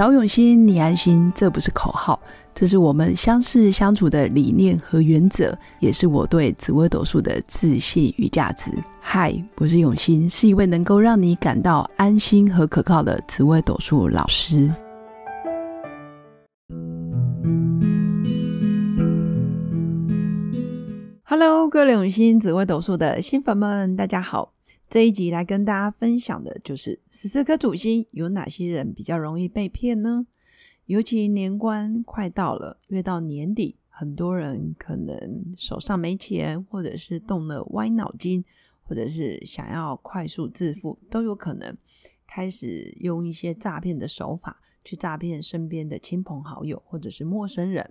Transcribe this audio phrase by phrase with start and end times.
[0.00, 2.18] 找永新，你安心，这不是口号，
[2.54, 8.70] 这是我们相识相处的理念和原则，也是我对紫微斗数的自信与价值。
[8.98, 14.72] 嗨，我是永新，是一位能够让你感到安心和可靠的紫微斗数老师。
[21.24, 24.54] Hello，各位永新紫微斗数的新粉们，大家好。
[24.90, 30.26] 这一集来跟大家分享的就是十四颗主星有哪些人比较容易被骗呢？
[30.86, 38.44] 尤其年关快到了，越到年底，很多人可能手上没钱，或者是动了歪脑筋，
[38.82, 41.72] 或者是想要快速致富，都有可能
[42.26, 47.88] 开始用一些诈骗的手法去诈骗身边的亲朋好友或者是陌生人。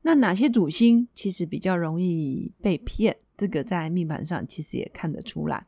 [0.00, 3.16] 那哪些主星其实比较容易被骗？
[3.34, 5.66] 这个在命盘上其实也看得出来。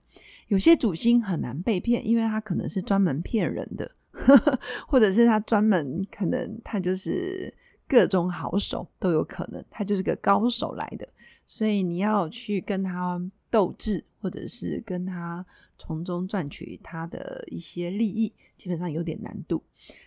[0.54, 3.90] 有些主星很难被骗，因为他可能是专门骗人的，
[4.86, 7.52] 或者是他专门可能他就是
[7.88, 11.08] 各种好手都有可能，他就是个高手来的，
[11.44, 13.20] 所以你要去跟他
[13.50, 15.44] 斗智，或者是跟他
[15.76, 19.60] 从中赚取他的一些利益，基本上有点难度。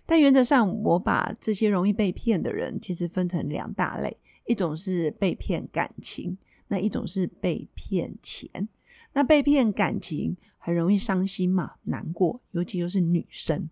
[0.05, 6.37] 但原则上，我把这些容易被骗的人，其实分成两大类，一种是被骗感情，
[6.69, 8.69] 那一种是被骗钱。
[9.17, 13.67] 那被骗感情很容易伤心嘛，难过，尤其又是女生。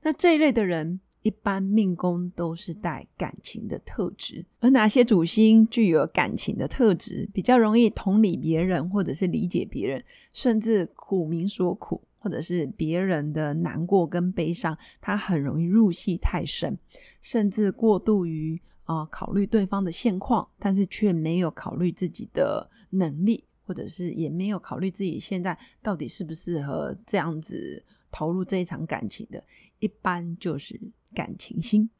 [0.00, 4.46] 那这一类的人，一般命宫都是带感情的特质。
[4.58, 16.78] 而哪些主星具有感情的特质，比较容易同理别人，或者是理解别人，甚至苦民所苦，或者是别人的难过跟悲伤，他很容易入戏太深，
[17.20, 23.44] 甚至过度于啊考虑对方的现况，但是却没有考虑自己的能力。
[23.66, 29.42] 或者是也没有考虑自己现在到底适不适合这样子投入这一场感情的，
[29.80, 30.80] 一般就是
[31.12, 31.90] 感情星。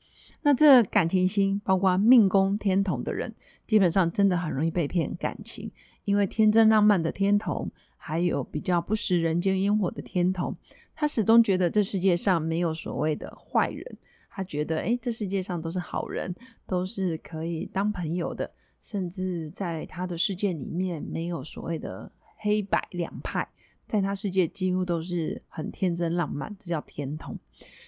[0.43, 3.35] 那这感情星包括命宫天同的人，
[3.67, 5.71] 基本上真的很容易被骗感情，
[6.05, 10.57] 因为天真浪漫的天同，还有比较不食人间烟火的天同，
[10.95, 13.99] 他始终觉得这世界上没有所谓的坏人，
[14.31, 16.35] 他觉得诶，这世界上都是好人，
[16.67, 18.51] 都是可以当朋友的。
[18.87, 23.49] 甚至在他的世界里面，没有所谓的黑白两派，
[23.85, 27.37] 在他世界几乎都是很天真浪漫，这叫天童。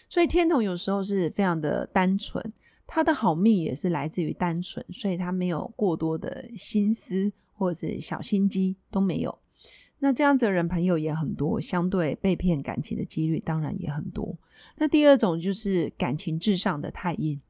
[0.09, 2.53] 所以天童有时候是非常的单纯，
[2.85, 9.39] 他的好命也是来自于单纯，所以他没有过多的心思或者是小心机都没有。
[10.01, 14.37] 那这样子的人朋友也很多，相对被骗感情的几率当然也很多。
[14.75, 17.41] 那第二种就是感情至上的太阴，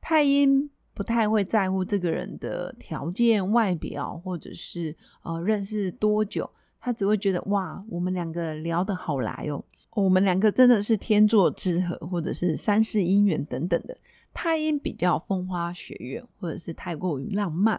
[0.00, 0.68] 太阴。
[0.96, 9.62] 不太会在乎这个人的条件、外表，或者是呃认识多久，他只会觉得哇，我们两个聊得好来哦，
[9.94, 13.94] 我们两个真的是天作之合，或者是三世姻缘等等的。
[14.32, 17.78] 太阴比较风花雪月，或者是太过于浪漫，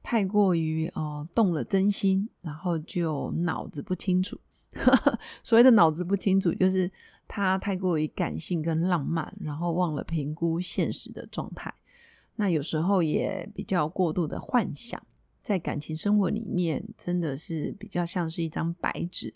[0.00, 4.38] 太过于呃动了真心，然后就脑子不清楚。
[5.42, 6.88] 所谓的脑子不清楚，就是
[7.26, 11.74] 他太过于感性跟浪漫，然后忘了评估现实的状态。
[12.36, 15.00] 那有时候也比较过度的幻想，
[15.42, 19.34] 在感情生活里面真的是比较像是一张白纸，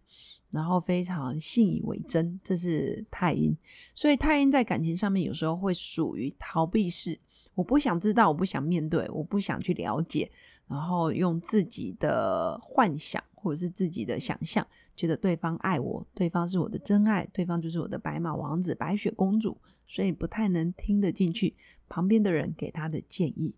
[0.50, 3.56] 然后非常信以为真，这是太阴。
[3.94, 7.18] 所以太阴在感情上面有时候会属于逃避式，
[7.54, 10.30] 我不想知道，我不想面对，我不想去了解，
[10.66, 21.54] 然后用自己的幻想或者是自己的想象，觉得对方爱我，对方是我的真爱，对方就是我的白马王子、白雪公主，所以不太能听得进去。
[21.88, 23.54] 旁边的人给他的建议。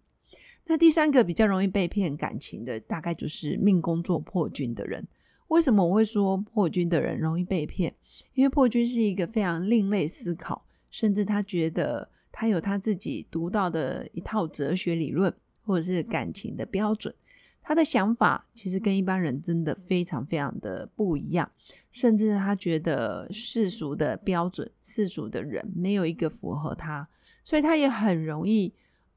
[0.66, 5.06] 那第三个比较容易被骗感情的，大概就是命宫做破军的人。
[5.48, 7.94] 为什么我会说破军的人容易被骗？
[8.34, 15.34] 因为破军是一个非常另类思考，甚至他觉得他有他自己独到的一套哲学理论，
[15.64, 17.14] 或者是感情的标准。
[17.62, 21.50] 他的想法其实跟一般人真的非常非常的不一样，
[21.90, 27.08] 甚至他觉得世俗的标准、世俗的人没有一个符合他。
[27.48, 28.70] 所以他也很容易，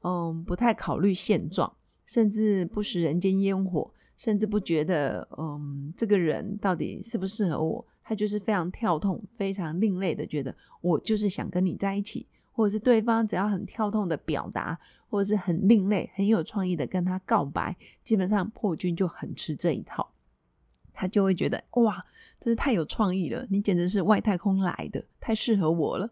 [0.04, 1.70] 嗯，不太考虑现状，
[2.06, 7.86] 甚至不食人间烟火，甚至不觉得，嗯，这个人到底适不适合我？
[8.02, 14.78] 他就是非常跳痛、非常另类的，觉得我就是想跟你在一起，或者是对方只要很跳痛的表达，
[15.10, 20.10] 或者是很另类、很有创意的跟他告白，基本上破军就很吃这一套。
[20.92, 22.00] 他就会觉得哇，
[22.38, 23.46] 真是太有创意了！
[23.50, 26.10] 你简直是外太空来的，太适合我了。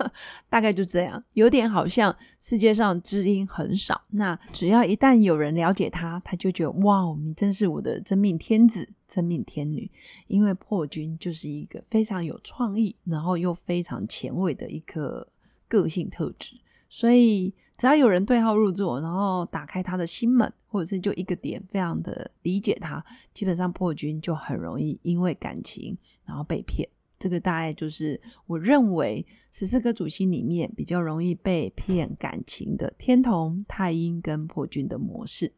[0.48, 4.00] 大概就这样，有点好像世界上知音很少。
[4.10, 9.90] 那只要一旦有人了解他，他就觉得哇，你真是我的真命天子、真命天女。
[10.28, 15.26] 因为破军就是一个非常有创意，然后又非常前卫的一个
[15.68, 16.56] 个性特质。
[16.88, 26.88] 所以只要有人对号入座，然后打开他的心门，或者是就一个点，非常的理解他，基本上破军就很容易因为感情然后被骗。
[27.18, 35.52] 这个大概就是我认为十四颗主星里面比较容易被骗感情的天同、太阴跟破军的模式。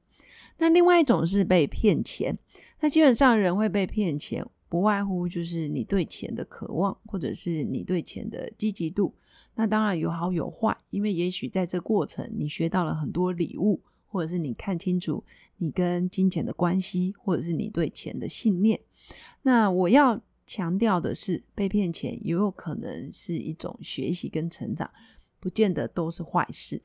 [0.56, 2.38] 那另外一种是被骗钱。
[2.80, 9.14] 那基本上人会被骗钱，不外乎就是你对钱的渴望，或者是你对钱的积极度。
[9.54, 15.22] 那当然有好有坏，因为也许在这过程你学到了很多礼物，或者是你看清楚
[15.58, 18.80] 你跟金钱的关系，或者是你对钱的信念。
[19.42, 20.20] 那我要。
[20.46, 24.90] 强调的是，被骗钱也有可能是一种学习跟成长，
[25.40, 26.82] 不见得都是坏事。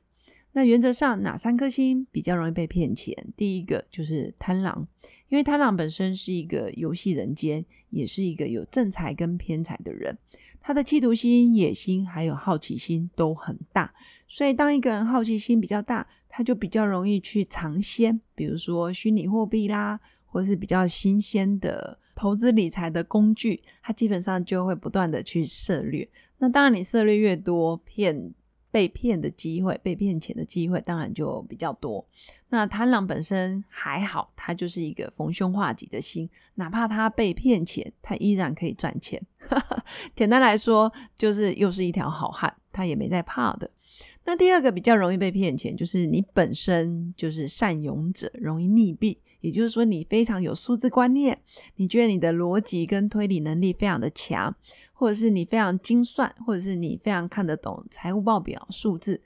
[0.52, 3.16] 那原则上，哪三颗星比较容易被骗钱？
[3.38, 4.88] 第一个就是贪狼，
[5.30, 10.18] 因为贪狼本身是一个游戏人间，也是一个有正财跟偏财的人，
[10.60, 13.94] 他的企图心、野心还有好奇心都很大。
[14.28, 22.00] 所以，当一个人好奇心比较大，他就比较容易去尝鲜，比如说虚拟货币啦，或是比较新鲜的。
[22.16, 26.06] 投资理财的工具，他基本上就会不断的去涉略。
[26.40, 28.34] 那当然，你涉略越多，骗
[28.72, 32.06] 被骗的机会、被骗钱的机会，当然就比较多。
[32.50, 39.22] 那贪狼本身还好，他就是一个逢凶化吉的心，哪怕他被骗钱，他依然可以赚钱。
[40.16, 43.70] 简单来说，就是又是一条好汉，他也没在怕的。
[44.26, 49.18] 那第二个比较容易被骗钱，就是你本身就是善勇者，容易溺毙。
[49.42, 51.42] 也就是说，你非常有数字观念，
[51.76, 54.56] 你觉得你的逻辑跟推理能力非常的强，
[54.94, 59.22] 或者是你非常精算，或者是你非常看得懂财务报表数字。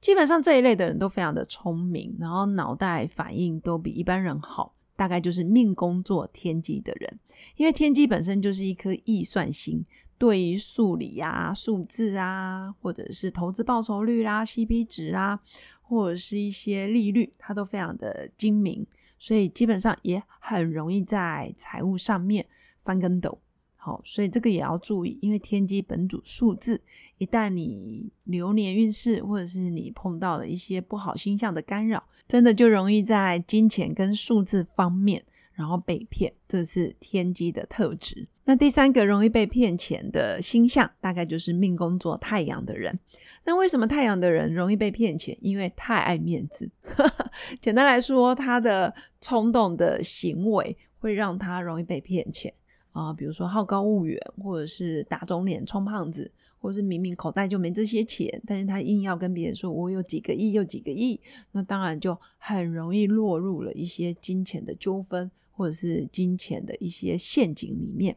[0.00, 7.18] 基本上这一类的人都非常的聪明，然后脑袋反应都比一般人好，大概就是命工作天机的人。
[7.56, 9.82] 因为天机本身就是一颗易算星，
[10.18, 15.40] 对于数理啊、数字啊，或者是投资报酬率啦、CP 值啊，
[15.80, 18.86] 或者是一些利率，它都非常的精明。
[19.24, 22.44] 所以基本上也很容易在财务上面
[22.82, 23.38] 翻跟斗，
[23.74, 26.78] 好，所以这个也要注意，因为天机本主数字，
[27.16, 35.24] 一旦你流年运势或者是你碰到了一些不好星象的干扰，真的就容易在金钱跟数字方面。
[35.54, 38.26] 然后被骗，这是天机的特质。
[38.44, 42.98] 那第三个容易被骗钱的星象，大概就是命宫做太阳的人。
[43.44, 45.36] 那为什么太阳的人容易被骗钱？
[45.40, 46.70] 因为太爱面子。
[47.60, 52.52] 简单来说，他的冲动的行为会让他容易被骗钱
[52.92, 53.12] 啊。
[53.12, 61.20] 比如说好高骛远，或者是打肿脸充胖子，或是明明口袋就没这些钱，但是他硬要跟别人说我有几个亿，有几个亿，
[61.52, 65.30] 那当然就很容易落入了一些金钱的纠纷。
[65.56, 68.16] 或者是金钱的一些陷阱里面，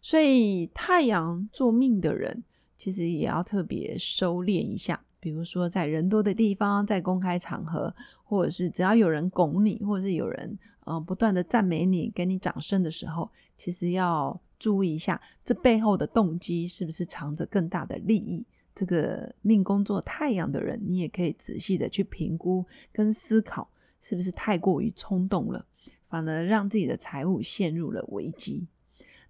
[0.00, 2.42] 所以太阳做命的人
[2.76, 5.04] 其实也要特别收敛一下。
[5.18, 7.94] 比如说在人多的地方，在公开场合，
[8.24, 18.46] 或者是只要有人拱你，或者是有人呃不断的赞美你、给你掌声的时候，其实要注意一下，这背后的动机是不是藏着更大的利益？
[18.74, 23.68] 这个命宫做太阳的人，你也可以仔细的去评估跟思考，
[24.00, 25.66] 是不是太过于冲动了。
[26.10, 28.66] 反而让自己的财务陷入了危机。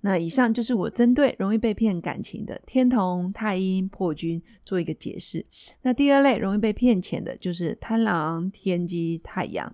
[0.00, 5.44] 那以上就是我针对容易被骗感情的天同、太阴、破军做一个解释。
[5.82, 9.72] 那第二类容易被骗钱的，就是贪狼、天机、太阳。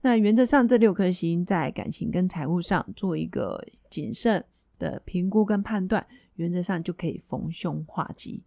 [0.00, 4.44] 那原则上这六颗星在感情跟财务上做一个谨慎
[4.80, 8.42] 的评估跟判断，原则上就可以逢凶化吉。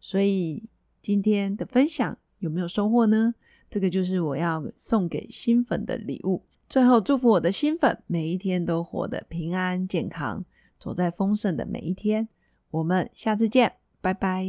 [0.00, 0.68] 所以
[1.00, 3.34] 今天的分享有没有收获呢？
[3.70, 6.42] 这个就是我要送给新粉的礼物。
[6.74, 10.44] 最后，祝福我的新粉每一天都活得平安健康，
[10.76, 12.26] 走在丰盛的每一天。
[12.72, 14.44] 我们下次见，拜拜。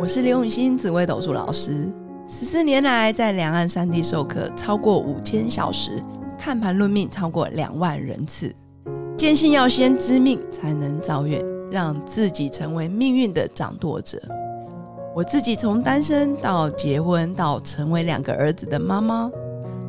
[0.00, 1.92] 我是刘永新紫微斗数老师，
[2.26, 6.02] 十四年来在两岸三地授课超过五千小时，
[6.38, 8.50] 看盘论命超过两万人次。
[9.14, 14.18] 坚信要先知命才能造运，让自己成为命运的掌舵者。
[15.14, 19.30] 我自己从单身到结婚，到成为两个儿子的妈妈。